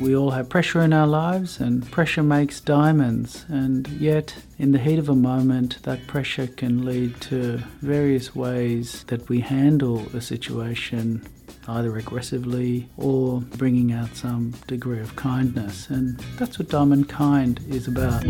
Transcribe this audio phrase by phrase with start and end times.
[0.00, 3.44] We all have pressure in our lives, and pressure makes diamonds.
[3.48, 9.02] And yet, in the heat of a moment, that pressure can lead to various ways
[9.08, 11.26] that we handle a situation,
[11.66, 15.90] either aggressively or bringing out some degree of kindness.
[15.90, 18.24] And that's what Diamond Kind is about.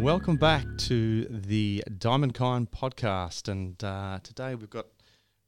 [0.00, 3.46] Welcome back to the Diamond Kind podcast.
[3.48, 4.86] And uh, today we've got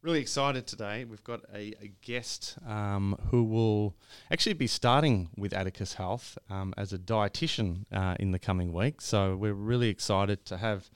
[0.05, 1.07] really excited today.
[1.07, 3.97] We've got a, a guest um, who will
[4.31, 9.01] actually be starting with Atticus Health um, as a dietitian uh, in the coming week.
[9.01, 10.91] So we're really excited to have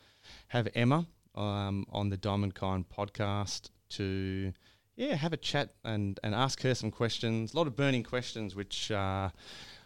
[0.49, 4.53] have Emma um, on the Diamond Kind podcast to
[4.95, 7.55] yeah have a chat and, and ask her some questions.
[7.55, 9.31] A lot of burning questions, which uh,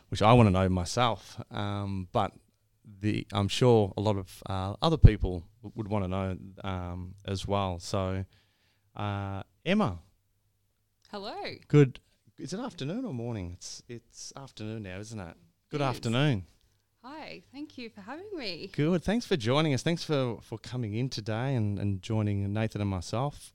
[0.09, 1.41] which I want to know myself.
[1.53, 2.33] Um, but
[3.01, 5.45] the I'm sure a lot of uh, other people
[5.77, 7.79] would want to know um, as well.
[7.79, 8.25] So,
[8.97, 9.99] uh, Emma,
[11.11, 11.35] Hello.
[11.69, 12.01] good.
[12.39, 13.53] Is it afternoon or morning?
[13.53, 15.37] It's it's afternoon now, isn't it?
[15.71, 16.45] Good It afternoon.
[17.03, 17.43] Hi.
[17.53, 18.71] Thank you for having me.
[18.73, 19.03] Good.
[19.03, 19.83] Thanks for joining us.
[19.83, 23.53] Thanks for for coming in today and and joining Nathan and myself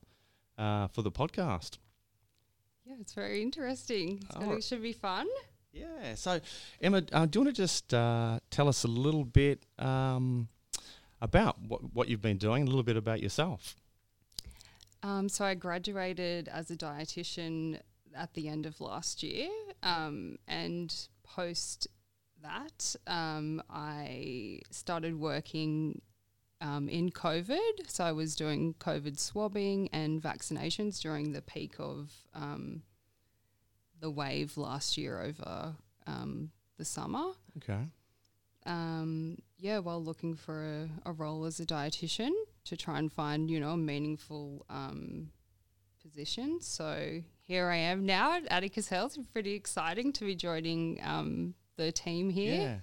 [0.58, 1.78] uh, for the podcast.
[2.86, 4.20] Yeah, it's very interesting.
[4.24, 4.64] It's gonna, Alright.
[4.64, 5.28] should be fun.
[5.74, 6.16] Yeah.
[6.16, 6.40] So,
[6.82, 10.48] Emma, uh, do you want to just uh, tell us a little bit um,
[11.22, 13.76] about what what you've been doing, a little bit about yourself?
[15.04, 17.80] Um, so I graduated as a dietitian
[18.16, 19.50] at the end of last year,
[19.84, 21.88] um, and post
[22.42, 26.02] that, um, I started working
[26.62, 27.88] um, in COVID.
[27.88, 32.82] So I was doing COVID swabbing and vaccinations during the peak of um,
[34.00, 35.76] the wave last year over
[36.08, 37.34] um, the summer.
[37.58, 37.88] Okay.
[38.66, 42.32] um, yeah, while looking for a, a role as a dietitian
[42.68, 45.30] to try and find, you know, a meaningful um,
[46.02, 46.60] position.
[46.62, 49.18] So here I am now at Atticus Health.
[49.34, 52.54] Pretty exciting to be joining um, the team here.
[52.54, 52.78] Yeah.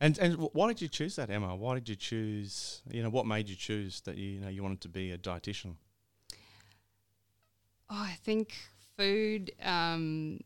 [0.00, 1.54] And and why did you choose that, Emma?
[1.54, 2.82] Why did you choose?
[2.90, 5.18] You know, what made you choose that you, you know you wanted to be a
[5.18, 5.76] dietitian?
[7.88, 8.56] Oh, I think
[8.96, 10.40] food um,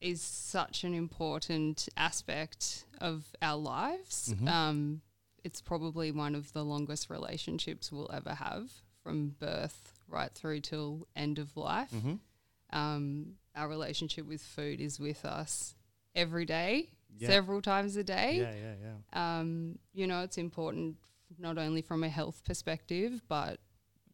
[0.00, 4.34] is such an important aspect of our lives.
[4.34, 4.48] Mhm.
[4.48, 5.02] Um,
[5.44, 8.70] it's probably one of the longest relationships we'll ever have
[9.02, 11.90] from birth right through till end of life.
[11.90, 12.14] Mm-hmm.
[12.78, 15.74] Um, our relationship with food is with us
[16.14, 17.28] every day, Yeah.
[17.28, 18.38] several times a day.
[18.38, 18.74] Yeah, yeah,
[19.12, 19.38] yeah.
[19.40, 20.96] Um, you know, it's important
[21.38, 23.60] not only from a health perspective, but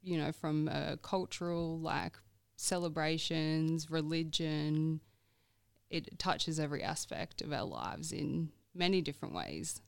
[0.02, 2.16] you know, from a cultural like
[2.56, 5.00] celebrations, religion.
[5.90, 9.80] It touches every aspect of our lives in many different ways.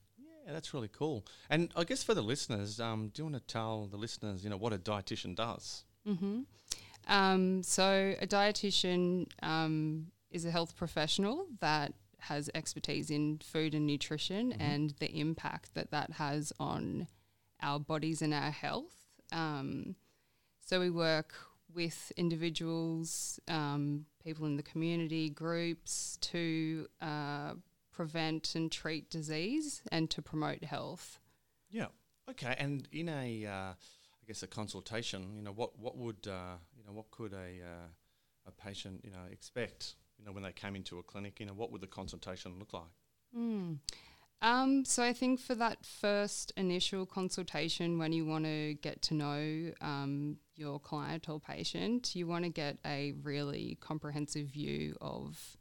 [0.48, 1.26] Yeah, that's really cool.
[1.50, 4.48] And I guess for the listeners, um, do you want to tell the listeners, you
[4.48, 5.84] know, what a dietitian does?
[6.06, 6.40] hmm
[7.06, 13.86] Um, so, a dietitian um, is a health professional that has expertise in food and
[13.86, 14.60] nutrition Mhm.
[14.60, 17.08] and the impact that that has on
[17.60, 18.96] our bodies and our health.
[19.32, 19.96] Um,
[20.64, 21.34] so, we work
[21.74, 27.52] with individuals, um, people in the community, groups to uh,
[27.98, 31.18] prevent and treat disease and to promote health.
[31.68, 31.86] Yeah.
[32.30, 32.54] Okay.
[32.56, 36.84] And in a, uh, I guess, a consultation, you know, what what would uh, you
[36.86, 37.88] know what could a uh,
[38.46, 39.96] a patient you know expect?
[40.16, 42.72] You know, when they came into a clinic, you know, what would the consultation look
[42.72, 42.94] like?
[43.36, 43.78] Mm.
[44.40, 49.14] Um, so I think for that first initial consultation, when you want to get to
[49.14, 55.57] know um, your client or patient, you want to get a really comprehensive view of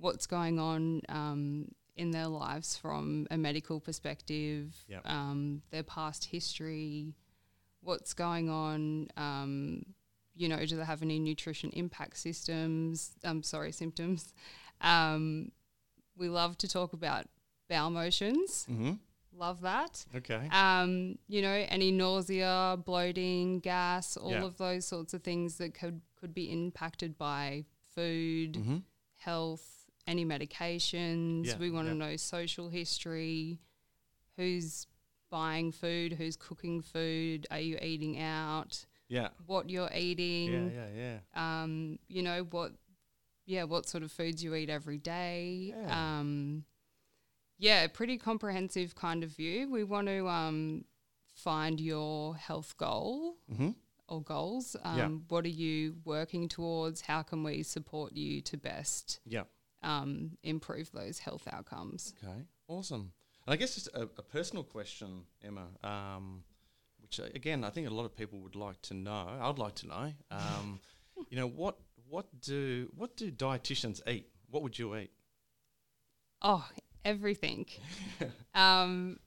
[0.00, 5.02] what's going on um, in their lives from a medical perspective, Yep.
[5.06, 7.14] um, their past history,
[7.82, 9.08] what's going on.
[9.16, 9.84] Um,
[10.34, 13.12] you know, do they have any nutrition impact systems?
[13.24, 14.32] I'm sorry, symptoms.
[14.80, 15.52] Um,
[16.16, 17.26] we love to talk about
[17.68, 18.66] bowel motions.
[18.70, 18.92] Mm-hmm.
[19.36, 20.04] Love that.
[20.16, 20.48] Okay.
[20.50, 24.44] Um, you know, any nausea, bloating, gas, all Yeah.
[24.44, 27.64] of those sorts of things that could could be impacted by
[27.94, 28.78] food, Mm-hmm.
[29.16, 29.79] health,
[30.10, 31.46] any medications.
[31.46, 31.98] Yeah, we want to yeah.
[32.10, 33.60] know social history,
[34.36, 34.86] who's
[35.30, 39.28] buying food, who's cooking food, are you eating out, Yeah.
[39.46, 40.88] what you're eating, Yeah.
[40.94, 41.18] Yeah.
[41.34, 41.62] Yeah.
[41.62, 42.72] um, you know, what
[43.46, 45.74] yeah, what sort of foods you eat every day.
[45.76, 46.18] Yeah.
[46.20, 46.64] Um
[47.58, 49.68] yeah, pretty comprehensive kind of view.
[49.70, 50.84] We want to um
[51.34, 53.70] find your health goal Mm-hmm.
[54.08, 54.76] or goals.
[54.82, 55.08] Um, Yeah.
[55.28, 57.02] What are you working towards?
[57.02, 59.44] How can we support you to best Yeah.
[59.82, 62.14] Um, improve those health outcomes?
[62.22, 62.42] Okay.
[62.68, 63.12] Awesome.
[63.46, 66.44] And I guess just a, a personal question, Emma, um,
[67.00, 69.38] which uh, again I think a lot of people would like to know.
[69.40, 70.12] I'd like to know.
[70.30, 70.80] Um,
[71.30, 71.78] you know what
[72.08, 74.28] what do what do dietitians eat?
[74.50, 75.10] What would you eat?
[76.42, 76.66] Oh,
[77.04, 77.66] everything.
[78.54, 79.18] um,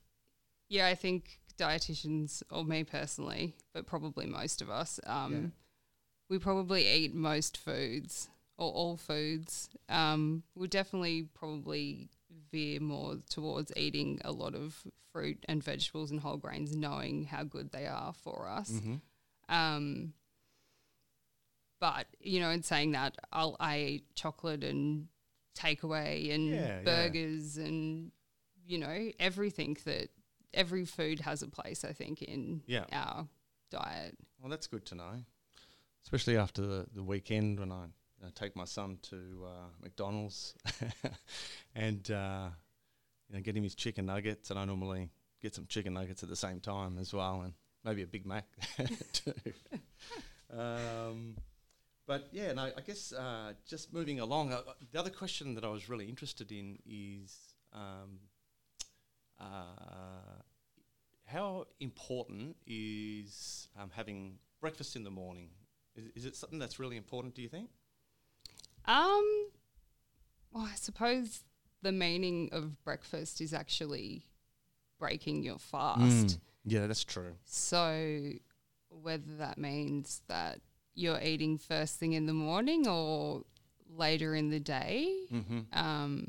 [0.68, 5.48] yeah, I think dietitians, or me personally, but probably most of us, um, Yeah.
[6.28, 9.68] we probably eat most foods or all foods.
[9.88, 12.08] Um, we'll definitely probably
[12.52, 17.42] veer more towards eating a lot of fruit and vegetables and whole grains, knowing how
[17.44, 18.70] good they are for us.
[18.70, 18.94] Mm-hmm.
[19.54, 20.12] Um,
[21.80, 25.08] but you know, in saying that, I'll I eat chocolate and
[25.56, 26.80] takeaway and Yeah, yeah.
[26.82, 28.10] burgers and
[28.66, 30.08] you know everything that
[30.52, 31.84] every food has a place.
[31.84, 32.84] I think in Yeah.
[32.92, 33.28] our
[33.70, 34.16] diet.
[34.40, 35.24] Well, that's good to know,
[36.04, 37.86] especially after the, the weekend when I
[38.24, 40.54] uh, take my son to uh, McDonald's
[41.74, 42.48] and uh,
[43.28, 45.10] you know get him his chicken nuggets, and I normally
[45.42, 47.52] get some chicken nuggets at the same time as well, and
[47.84, 48.46] maybe a Big Mac
[49.12, 49.32] too.
[50.58, 51.36] um,
[52.06, 54.52] but yeah, no, I guess uh, just moving along.
[54.52, 54.60] Uh,
[54.92, 57.36] the other question that I was really interested in is.
[57.72, 58.20] Um,
[59.40, 60.42] uh,
[61.26, 65.48] how important is um, having breakfast in the morning?
[65.96, 67.34] Is, is it something that's really important?
[67.34, 67.70] Do you think?
[68.86, 69.48] Um,
[70.52, 71.44] well, I suppose
[71.82, 74.26] the meaning of breakfast is actually
[74.98, 76.38] breaking your fast.
[76.64, 77.34] Yeah, that's true.
[77.44, 78.30] So,
[78.90, 80.60] whether that means that
[80.94, 83.42] you're eating first thing in the morning or
[83.88, 85.60] later in the day, Mm-hmm.
[85.72, 86.28] um,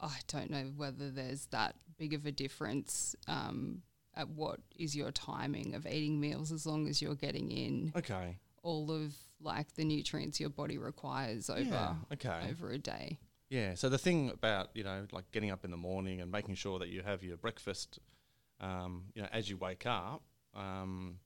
[0.00, 3.82] I don't know whether there's that big of a difference um,
[4.14, 8.38] at what is your timing of eating meals, as long as you're getting in Okay.
[8.62, 11.94] All of like the nutrients your body requires over Yeah.
[12.12, 12.46] Okay.
[12.50, 13.18] over a day.
[13.50, 13.74] Yeah.
[13.74, 16.78] So the thing about you know like getting up in the morning and making sure
[16.78, 17.98] that you have your breakfast,
[18.60, 20.22] um, you know, as you wake up,
[20.54, 21.18] um,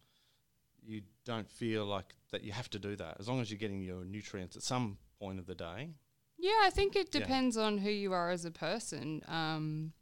[0.83, 3.83] you don't feel like that you have to do that as long as you're getting
[3.83, 5.91] your nutrients at some point of the day.
[6.39, 7.21] Yeah, I think it Yeah.
[7.21, 9.23] depends on who you are as a person.
[9.27, 9.93] Um,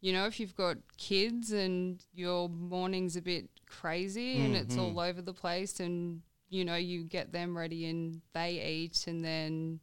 [0.00, 4.98] you know, if you've got kids and your morning's a bit crazy and it's all
[5.00, 6.22] over the place, and
[6.54, 9.80] you know, you get them ready and they eat, and then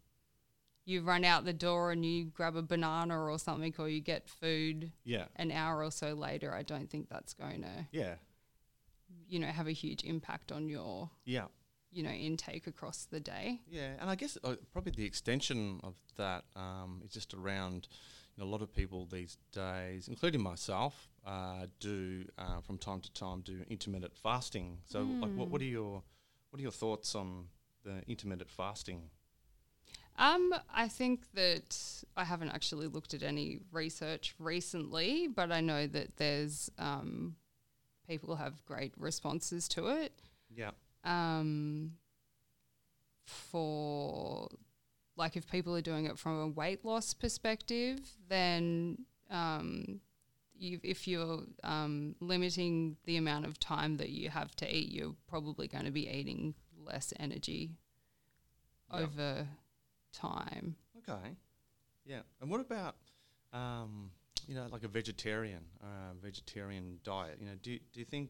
[0.86, 4.30] you run out the door and you grab a banana or something, or you get
[4.30, 5.26] food Yeah.
[5.36, 8.16] an hour or so later, I don't think that's going to, Yeah.
[9.28, 11.48] you know, have a huge impact on your, Yeah.
[11.92, 13.60] you know, intake across the day.
[13.68, 17.90] Yeah, and I guess uh, probably the extension of that um, is just around
[18.38, 23.02] you know, a lot of people these days, including myself, uh, do uh, from time
[23.02, 24.80] to time do intermittent fasting.
[24.86, 26.02] So, like, what, what are your
[26.52, 27.46] what are your thoughts on
[27.84, 29.10] the intermittent fasting?
[30.18, 31.76] Um, I think that
[32.16, 37.38] I haven't actually looked at any research recently, but I know that there's um,
[38.08, 40.14] people have great responses to it.
[40.54, 40.72] Yeah,
[41.06, 41.94] Um,
[43.26, 44.50] for
[45.16, 50.02] like if people are doing it from a weight loss perspective, then um,
[50.62, 55.16] you, if you're um, limiting the amount of time that you have to eat, you're
[55.28, 57.72] probably going to be eating less energy
[58.94, 59.00] Yeah.
[59.02, 59.48] over
[60.14, 60.76] time.
[60.98, 61.36] okay,
[62.06, 62.22] yeah.
[62.42, 62.96] And what about
[63.54, 64.12] um,
[64.48, 67.38] you know like a vegetarian uh, vegetarian diet?
[67.40, 68.30] You know, do do you think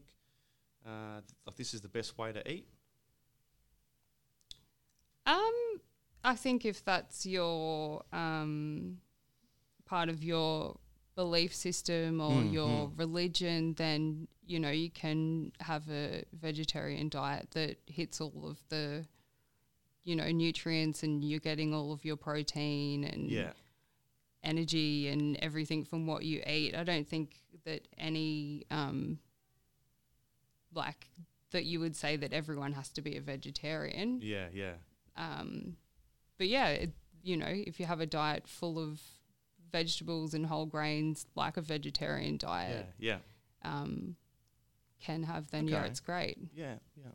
[0.86, 2.66] uh, th- like this is the best way to eat?
[5.26, 5.80] Um,
[6.24, 8.98] I think if that's your um,
[9.84, 10.76] part of your
[11.14, 17.48] belief system or Mm, your religion, then you know you can have a vegetarian diet
[17.52, 19.04] that hits all of the
[20.04, 23.52] you know nutrients and you're getting all of your protein and Yeah,
[24.42, 26.74] energy and everything from what you eat.
[26.74, 29.18] I don't think that any um,
[30.74, 31.08] like
[31.50, 34.20] that you would say that everyone has to be a vegetarian.
[34.22, 34.72] yeah, yeah.
[35.16, 35.76] Um,
[36.38, 36.90] but yeah, it,
[37.22, 39.00] you know, if you have a diet full of
[39.72, 43.18] vegetables and whole grains, like a vegetarian diet, yeah.
[43.64, 44.16] um,
[45.00, 46.38] can have, then yeah, it's great.
[46.54, 47.10] Yeah, yeah.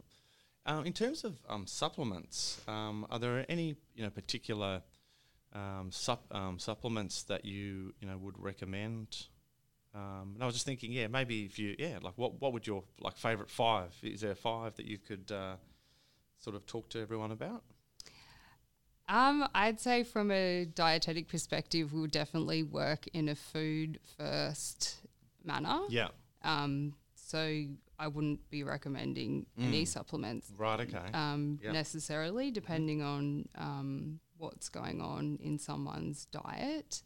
[0.66, 4.82] Um, in terms of um, supplements, um, are there any you know particular
[5.54, 9.28] um, sup- um, supplements that you you know would recommend?
[9.96, 12.68] Um, and I was just thinking, yeah, maybe if you yeah, like what what would
[12.68, 13.96] your like favorite five?
[14.04, 15.56] Is there five that you could uh,
[16.38, 17.64] sort of talk to everyone about?
[19.08, 24.98] Um, I'd say from a dietetic perspective, we'll definitely work in a food first
[25.44, 25.80] manner.
[25.90, 26.10] Yeah,
[26.44, 27.64] Um, so
[28.00, 30.80] I wouldn't be recommending any supplements right.
[30.82, 31.12] Okay.
[31.14, 31.74] um, Yep.
[31.74, 37.02] necessarily, depending on um, what's going on in someone's diet.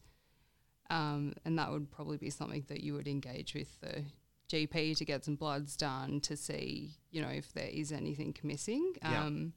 [0.89, 4.03] Um, and that would probably be something that you would engage with the
[4.50, 8.93] GP to get some bloods done to see, you know, if there is anything missing.
[9.01, 9.24] Yeah.
[9.25, 9.53] Um,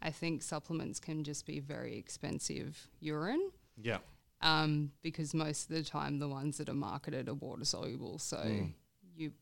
[0.00, 3.98] I think supplements can just be very expensive urine Yeah.
[4.40, 8.18] um, because most of the time the ones that are marketed are water soluble.
[8.18, 8.74] So Mm.
[9.16, 9.32] you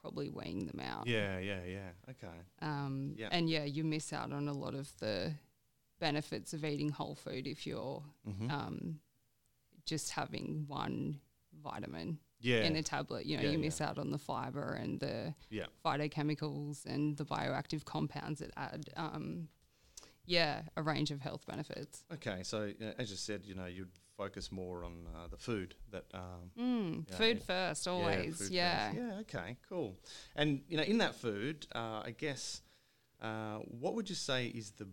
[0.00, 1.06] probably weeing them out.
[1.06, 1.90] Yeah, yeah, yeah.
[2.10, 2.36] Okay.
[2.60, 3.28] Um, Yeah.
[3.32, 5.34] And yeah, you miss out on a lot of the
[5.98, 9.00] benefits of eating whole food if you're hmm um,
[9.84, 11.20] just having one
[11.62, 12.64] vitamin yeah.
[12.64, 13.24] in a tablet.
[13.26, 13.64] You know, Yeah, you yeah.
[13.66, 15.66] miss out on the fiber and the Yeah.
[15.84, 19.48] phytochemicals and the bioactive compounds that add, um,
[20.26, 22.04] yeah, a range of health benefits.
[22.12, 25.74] Okay, so uh, as you said, you know, you'd focus more on uh, the food
[25.90, 26.04] that.
[26.14, 27.44] Um, Mm, Yeah, food yeah.
[27.44, 28.38] first, yeah, always.
[28.38, 28.90] food Yeah.
[28.90, 28.98] first.
[28.98, 29.18] Yeah.
[29.20, 29.56] Okay.
[29.68, 29.96] Cool.
[30.34, 32.62] And you know, in that food, uh, I guess,
[33.20, 34.88] uh, what would you say is the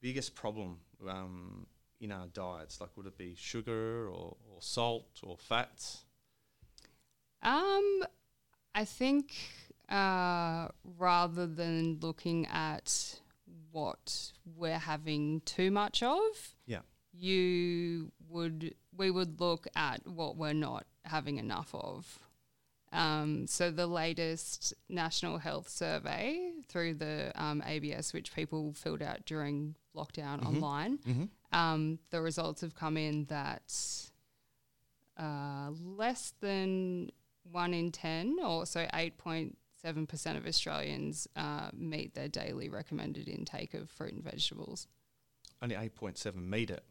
[0.00, 0.78] biggest problem
[1.08, 1.66] um,
[2.00, 2.80] in our diets?
[2.80, 6.04] Like, would it be sugar or, or salt or fats?
[7.42, 8.04] Um,
[8.74, 9.34] I think
[9.88, 13.20] uh, rather than looking at
[13.74, 16.80] what we're having too much of, Yeah.
[17.12, 22.18] you would we would look at what we're not having enough of.
[22.92, 29.24] Um, so the latest National Health Survey through the um, ABS, which people filled out
[29.26, 31.24] during lockdown online, Mm-hmm.
[31.60, 33.74] um, the results have come in that
[35.18, 37.10] uh, less than
[37.50, 38.86] one in 10, or so
[39.84, 44.86] 8.7% of Australians uh, meet their daily recommended intake of fruit and vegetables.
[45.62, 46.84] Only eight point seven meet it.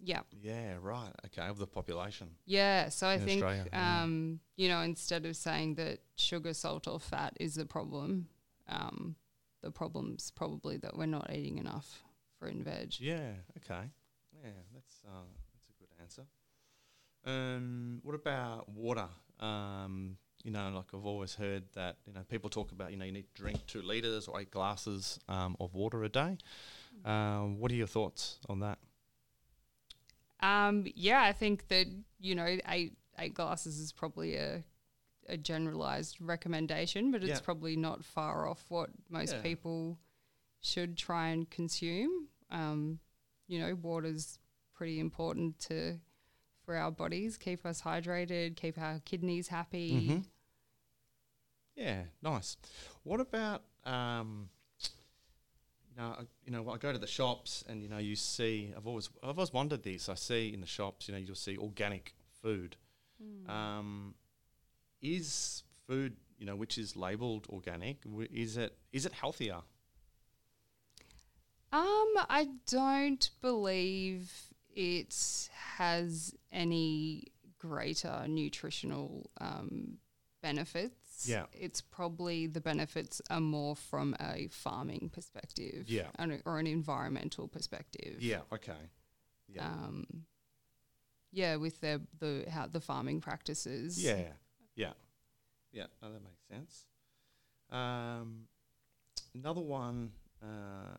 [0.00, 0.20] Yeah.
[0.42, 0.76] Yeah.
[0.80, 1.12] Right.
[1.26, 1.46] Okay.
[1.46, 2.30] Of the population.
[2.44, 2.88] Yeah.
[2.88, 7.36] So I In think, um, you know, instead of saying that sugar, salt, or fat
[7.40, 8.28] is the problem,
[8.68, 9.16] um,
[9.62, 12.02] the problem's probably that we're not eating enough
[12.38, 12.94] fruit and veg.
[12.98, 13.32] Yeah.
[13.58, 13.88] Okay.
[14.42, 14.50] Yeah.
[14.74, 15.22] That's uh,
[15.54, 16.22] that's a good answer.
[17.24, 19.08] Um, what about water?
[19.40, 23.04] Um, you know, like I've always heard that you know people talk about you know
[23.04, 26.36] you need to drink two liters or eight glasses um, of water a day.
[27.04, 28.78] Um, what are your thoughts on that?
[30.40, 31.86] Um, yeah, I think that
[32.18, 34.64] you know eight eight glasses is probably a
[35.26, 37.44] a generalized recommendation, but it's Yeah.
[37.44, 39.40] probably not far off what most Yeah.
[39.42, 39.98] people
[40.60, 42.28] should try and consume.
[42.50, 43.00] Um,
[43.46, 44.38] you know, water's
[44.74, 45.98] pretty important to
[46.62, 50.08] for our bodies, keep us hydrated, keep our kidneys happy.
[50.10, 50.24] Mhm.
[51.76, 52.56] Yeah, nice.
[53.02, 54.48] What about um,
[55.90, 58.72] you know, I- you know, I go to the shops and you know you see.
[58.76, 60.08] I've always I've always wondered this.
[60.08, 62.76] I see in the shops, you know, you'll see organic food.
[63.22, 63.50] Hmm.
[63.50, 64.14] Um,
[65.02, 68.02] is food you know which is labelled organic?
[68.04, 69.60] w- Is it is it healthier?
[71.72, 74.32] Um, I don't believe
[74.74, 77.24] it has any
[77.58, 79.98] greater nutritional um,
[80.42, 81.03] benefits.
[81.22, 81.46] Yeah.
[81.52, 85.84] It's probably the benefits are more from a farming perspective.
[85.88, 86.10] Yeah.
[86.16, 88.22] and- Or an environmental perspective.
[88.22, 88.40] Yeah.
[88.52, 88.90] Okay.
[89.48, 89.66] Yeah.
[89.66, 90.26] Um,
[91.32, 94.02] yeah, with their the how the farming practices.
[94.02, 94.32] Yeah,
[94.76, 94.92] yeah,
[95.72, 95.86] yeah.
[96.00, 96.86] No, that makes sense.
[97.70, 98.46] Um,
[99.34, 100.12] another one.
[100.42, 100.96] Uh,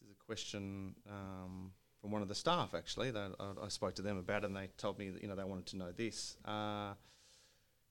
[0.00, 2.74] this is a question um, from one of the staff.
[2.74, 5.28] Actually, that I, I spoke to them about, it and they told me that you
[5.28, 6.36] know they wanted to know this.
[6.44, 6.94] Uh,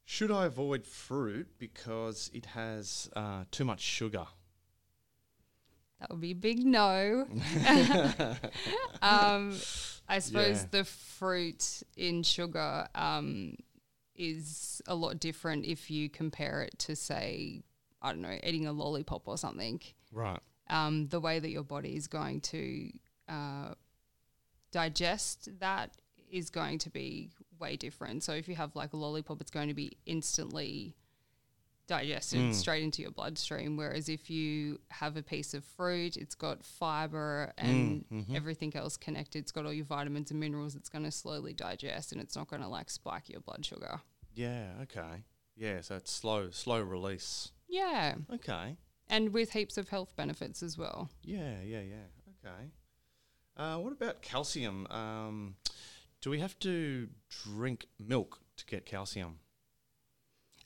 [0.06, 4.26] should I avoid fruit because it has uh, too much sugar?
[6.00, 7.26] That would be a big no.
[9.02, 9.58] um,
[10.08, 10.66] I suppose Yeah.
[10.72, 13.56] the fruit in sugar um,
[14.16, 17.64] is a lot different if you compare it to, say,
[18.02, 19.80] I don't know, eating a lollipop or something.
[20.12, 20.40] Right.
[20.70, 22.90] Um, the way that your body is going to
[23.30, 23.74] uh,
[24.72, 25.96] digest that
[26.30, 27.30] is going to be
[27.64, 28.24] way different.
[28.24, 30.96] So if you have like a lollipop, it's going to be instantly
[31.86, 32.54] digested Mm.
[32.54, 33.76] straight into your bloodstream.
[33.76, 38.36] Whereas if you have a piece of fruit, it's got fiber and Mm, mhm.
[38.36, 39.40] everything else connected.
[39.40, 40.76] It's got all your vitamins and minerals.
[40.76, 44.02] It's going to slowly digest, and it's not going to like spike your blood sugar.
[44.34, 44.76] Yeah.
[44.84, 45.24] Okay.
[45.56, 45.82] Yeah.
[45.82, 47.52] So it's slow, slow release.
[47.68, 48.78] Yeah, Okay.
[49.10, 51.10] and with heaps of health benefits as well.
[51.24, 52.06] Yeah, yeah, yeah.
[52.46, 52.72] Okay.
[53.58, 54.88] Uh, what about calcium?
[54.90, 55.56] Um,
[56.24, 57.10] do we have to
[57.44, 59.40] drink milk to get calcium?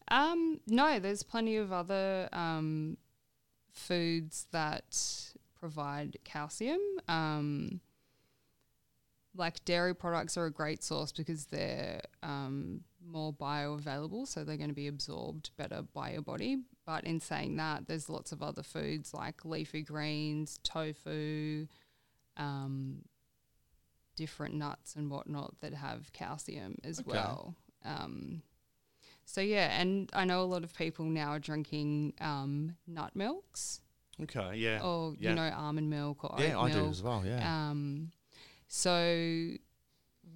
[0.09, 2.97] Um, no, there's plenty of other um,
[3.71, 4.95] foods that
[5.59, 6.79] provide calcium.
[7.07, 7.81] Um,
[9.35, 14.69] like dairy products are a great source because they're um, more bioavailable, so they're going
[14.69, 16.59] to be absorbed better by your body.
[16.85, 21.65] But in saying that, there's lots of other foods like leafy greens, tofu,
[22.37, 22.99] um,
[24.17, 27.11] different nuts and whatnot that have calcium as Okay.
[27.11, 27.55] well.
[27.85, 28.41] Um,
[29.23, 33.79] so yeah, and I know a lot of people now are drinking um, nut milks.
[34.21, 34.81] Okay, yeah.
[34.83, 35.29] or yeah.
[35.29, 37.69] you know almond milk or yeah, I do as well, yeah.
[37.69, 38.11] Um,
[38.67, 39.51] so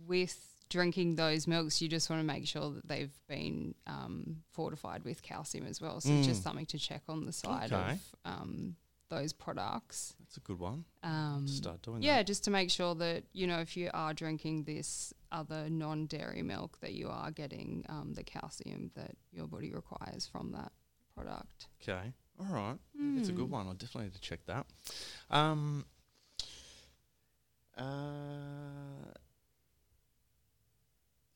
[0.07, 5.03] with drinking those milks, you just want to make sure that they've been um, fortified
[5.03, 5.99] with calcium as well.
[5.99, 6.43] So it's just Mm.
[6.43, 7.93] something to check on the side Okay.
[7.93, 8.75] of um,
[9.11, 10.15] those products.
[10.19, 10.85] That's a good one.
[11.03, 12.27] Um, Start doing yeah, that.
[12.27, 16.79] just to make sure that you know if you are drinking this other non-dairy milk,
[16.81, 20.71] that you are getting um, the calcium that your body requires from that
[21.15, 21.67] product.
[21.81, 22.13] Okay.
[22.39, 22.77] All right.
[23.17, 23.57] It's a good Mm.
[23.57, 23.67] one.
[23.67, 24.65] I'll definitely need to check that.
[25.29, 25.85] Um,
[27.77, 29.11] uh,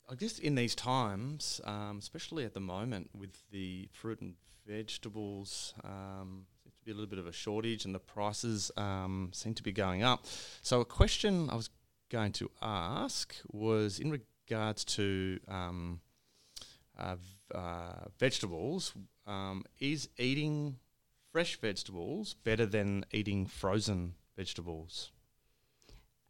[0.10, 4.36] I guess in these times, um, especially at the moment with the fruit and
[4.67, 6.46] vegetables, um,
[6.86, 10.04] be a little bit of a shortage, and the prices um, seem to be going
[10.04, 10.25] up.
[10.62, 11.70] So, a question I was
[12.10, 16.00] going to ask was in regards to um,
[16.98, 17.15] uh,
[17.54, 18.94] uh, vegetables.
[19.25, 20.75] Um, is eating
[21.32, 25.12] fresh vegetables better than eating frozen vegetables?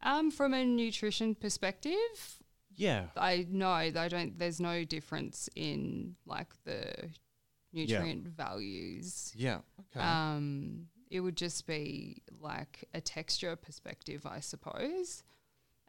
[0.02, 2.38] Um, from a nutrition perspective,
[2.74, 3.06] Yeah.
[3.16, 4.38] I know I don't.
[4.38, 7.10] There's no difference in like the
[7.72, 9.32] nutrient values.
[9.36, 9.58] Yeah.
[9.94, 10.00] Okay.
[10.04, 15.22] Um, it would just be like a texture perspective, I suppose.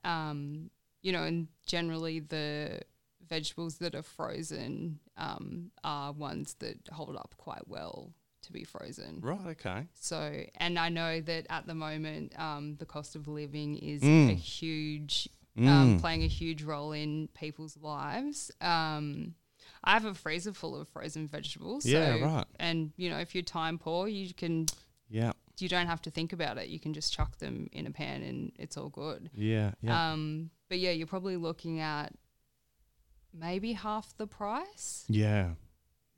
[0.03, 0.69] Um,
[1.01, 2.81] you know, and generally the
[3.27, 9.19] vegetables that are frozen um, are ones that hold up quite well to be frozen.
[9.21, 9.47] right.
[9.47, 9.87] Okay.
[9.95, 14.05] So, and I know that at the moment, um, the cost of living is a
[14.05, 14.35] Mm.
[14.37, 15.67] huge, Mm.
[15.67, 18.51] um, playing a huge role in people's lives.
[18.61, 19.33] Um,
[19.83, 21.85] I have a freezer full of frozen vegetables.
[21.85, 22.45] Yeah, so, right.
[22.59, 24.65] And you know, if you're time poor, you can
[25.09, 25.33] Yeah.
[25.59, 26.67] you don't have to think about it.
[26.69, 29.29] You can just chuck them in a pan and it's all good.
[29.33, 29.71] Yeah.
[29.81, 30.11] Yeah.
[30.11, 32.13] Um, but yeah, you're probably looking at
[33.33, 35.51] maybe half the price yeah.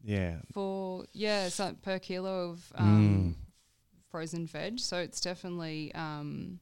[0.04, 0.38] Yeah.
[0.54, 3.46] for yeah, so per kilo of um, Mm.
[4.10, 4.80] frozen veg.
[4.80, 6.60] So it's definitely, um,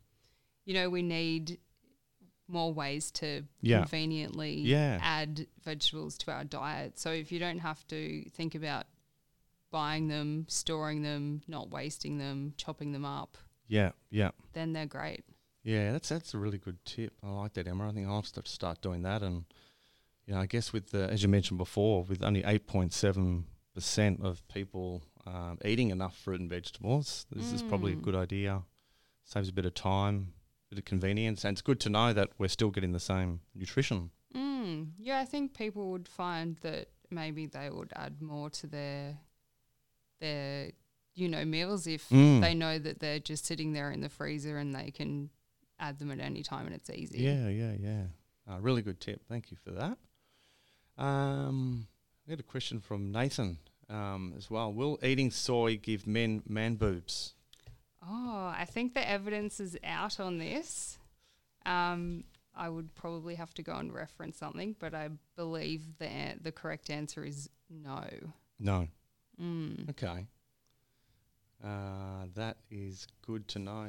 [0.65, 1.59] you know, we need
[2.47, 3.79] more ways to Yeah.
[3.81, 4.99] conveniently Yeah.
[5.01, 6.97] add vegetables to our diet.
[6.97, 8.85] So if you don't have to think about
[9.69, 13.91] buying them, storing them, not wasting them, chopping them up, Yeah.
[14.09, 14.31] Yeah.
[14.53, 15.25] then they're great.
[15.63, 17.13] Yeah, that's that's a really good tip.
[17.21, 17.89] I like that, Emma.
[17.89, 19.21] I think I'll have to start doing that.
[19.21, 19.43] And
[20.25, 23.45] you know, I guess with the as you mentioned before, with only eight point seven
[23.73, 28.01] percent of people um, eating enough fruit and vegetables, this is probably a Mm.
[28.01, 28.63] good idea.
[29.25, 30.31] Saves a bit of time,
[30.69, 34.11] bit of convenience, and it's good to know that we're still getting the same nutrition.
[34.35, 39.17] Mm, yeah, I think people would find that maybe they would add more to their
[40.19, 40.71] their
[41.13, 42.41] you know meals if Mm.
[42.41, 45.29] they know that they're just sitting there in the freezer and they can
[45.79, 47.19] add them at any time and it's easy.
[47.19, 48.03] Yeah, yeah, yeah.
[48.49, 49.21] Uh, really good tip.
[49.27, 49.97] Thank you for that.
[50.97, 51.87] Um,
[52.27, 54.73] I had a question from Nathan um, as well.
[54.73, 57.33] Will eating soy give men man boobs?
[58.01, 60.97] Oh, I think the evidence is out on this.
[61.65, 62.23] Um,
[62.55, 66.51] I would probably have to go and reference something, but I believe the an- the
[66.51, 68.03] correct answer is no.
[68.59, 68.87] No.
[69.41, 69.89] Mm.
[69.91, 70.25] Okay.
[71.63, 73.87] Uh, that is good to know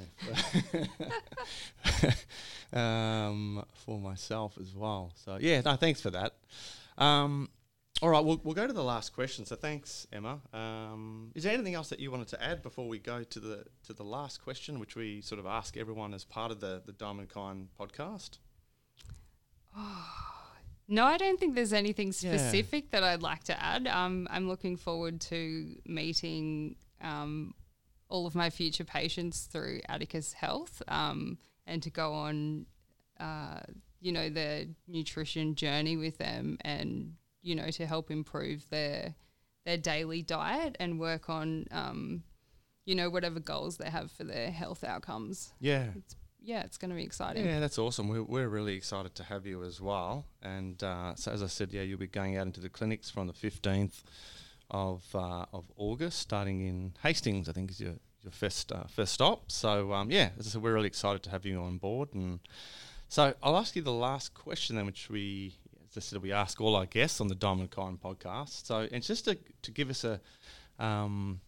[2.79, 5.13] um, for myself as well.
[5.17, 6.35] So yeah, no, thanks for that.
[6.97, 7.51] Um,
[8.01, 9.45] all right, we'll, we'll go to the last question.
[9.45, 10.41] So thanks, Emma.
[10.53, 13.65] Um, is there anything else that you wanted to add before we go to the
[13.87, 16.93] to the last question, which we sort of ask everyone as part of the the
[16.93, 18.39] Diamond Kind podcast?
[20.91, 22.33] No, I don't think there's anything Yeah.
[22.39, 23.87] specific that I'd like to add.
[23.87, 27.53] Um, I'm looking forward to meeting um,
[28.09, 32.65] all of my future patients through Atticus Health um, and to go on,
[33.21, 33.61] uh,
[34.01, 37.13] you know, their nutrition journey with them and,
[37.49, 39.15] you know, to help improve their
[39.65, 42.23] their daily diet and work on, um,
[42.85, 45.53] you know, whatever goals they have for their health outcomes.
[45.61, 45.89] Yeah.
[46.41, 47.45] Yeah, it's going to be exciting.
[47.45, 48.09] Yeah, that's awesome.
[48.09, 50.25] We're, we're really excited to have you as well.
[50.41, 53.27] And uh, so, as I said, yeah, you'll be going out into the clinics from
[53.27, 54.05] the 15th
[54.71, 59.15] of uh, of August, starting in Hastings, I think is your, your first, uh, first
[59.15, 59.51] stop.
[59.51, 62.15] So, um, yeah, as I said, we're really excited to have you on board.
[62.15, 62.39] And
[63.09, 65.57] so, I'll ask you the last question then, which we,
[65.97, 68.67] I said, we ask all our guests on the Diamond Kind podcast.
[68.67, 70.21] So, it's just to, to give us a,
[70.79, 71.41] um,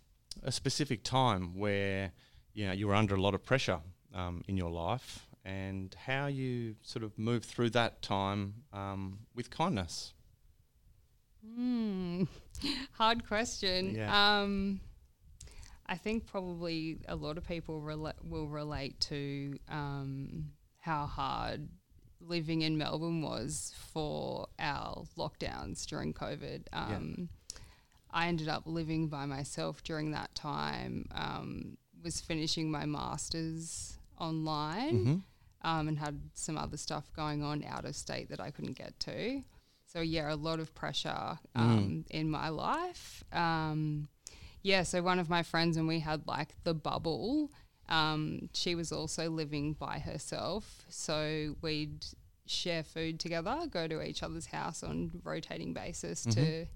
[0.43, 2.13] a specific time where
[2.55, 3.81] you know you were under a lot of pressure
[4.15, 9.51] um, in your life and how you sort of move through that time um, with
[9.51, 10.15] kindness.
[11.45, 12.25] Hmm.
[12.93, 13.95] Hard question.
[13.95, 14.41] Yeah.
[14.41, 14.81] Um,
[15.87, 21.69] I think probably a lot of people rela- will relate to um, how hard
[22.21, 26.63] living in Melbourne was for our lockdowns during COVID.
[26.73, 27.29] Um,
[28.11, 34.95] I ended up living by myself during that time um, was finishing my masters online
[34.95, 35.69] Mm-hmm.
[35.69, 38.99] um, and had some other stuff going on out of state that I couldn't get
[39.01, 39.43] to.
[39.87, 43.25] So yeah, a lot of pressure um, in my life.
[43.33, 44.09] Um,
[44.63, 47.51] yeah, so one of my friends and we had like the bubble.
[47.91, 52.05] Um, she was also living by herself, so we'd
[52.47, 56.67] share food together, go to each other's house on rotating basis to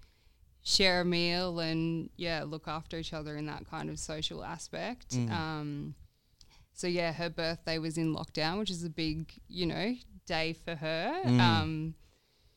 [0.62, 5.10] share a meal and yeah, look after each other in that kind of social aspect.
[5.10, 5.30] Mm.
[5.30, 5.94] Um,
[6.72, 9.94] so yeah, her birthday was in lockdown, which is a big, you know,
[10.26, 11.22] day for her.
[11.24, 11.40] Mm.
[11.40, 11.94] Um,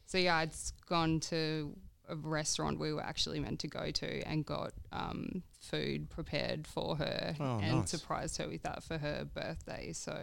[0.06, 0.54] so yeah, I'd
[0.88, 1.76] gone to
[2.10, 6.96] a restaurant we were actually meant to go to and got um, food prepared for
[6.98, 7.90] her Oh, and nice.
[7.90, 9.92] surprised her with that for her birthday.
[9.94, 10.18] So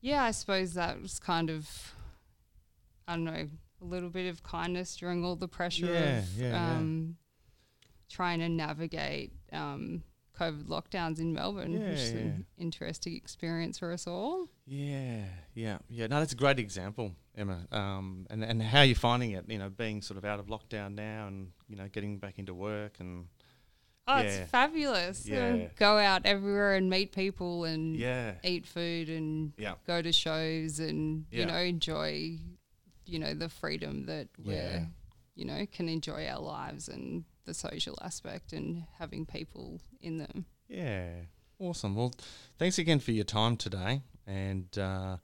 [0.00, 1.68] yeah, I suppose that was kind of,
[3.06, 3.48] I don't know,
[3.82, 6.76] a little bit of kindness during all the pressure Yeah, of yeah, yeah.
[6.78, 7.16] um,
[8.08, 10.02] trying to navigate um,
[10.38, 12.18] COVID lockdowns in Melbourne, Yeah, which is yeah.
[12.20, 14.48] an interesting experience for us all.
[14.66, 16.06] Yeah, yeah, yeah.
[16.06, 17.66] No, that's a great example, Emma.
[17.72, 20.94] Um, and and how you're finding it, you know, being sort of out of lockdown
[20.94, 23.26] now, and you know, getting back into work, and
[24.06, 24.22] Oh, Yeah.
[24.42, 25.26] it's fabulous.
[25.26, 25.68] Yeah.
[25.76, 30.80] Go out everywhere and meet people and yeah, eat food and yeah, go to shows
[30.80, 32.38] and, you know, enjoy,
[33.06, 34.44] you know, the freedom that Yeah.
[34.46, 34.88] we're,
[35.36, 40.46] you know, can enjoy our lives and the social aspect and having people in them.
[40.68, 41.10] yeah.
[41.60, 41.94] Awesome.
[41.94, 42.14] Well,
[42.58, 45.18] thanks again for your time today, and uh,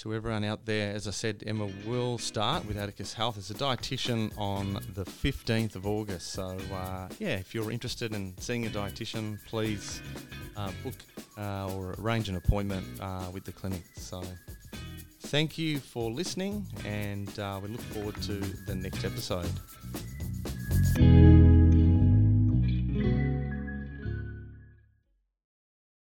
[0.00, 0.94] to everyone out there.
[0.94, 5.76] As I said, Emma will start with Atticus Health as a dietitian on the 15th
[5.76, 6.32] of August.
[6.32, 10.00] So, uh, yeah, if you're interested in seeing a dietitian, please
[10.56, 10.94] uh, book
[11.36, 13.82] uh, or arrange an appointment uh, with the clinic.
[13.96, 14.22] So,
[15.24, 19.50] thank you for listening, and uh, we look forward to the next episode.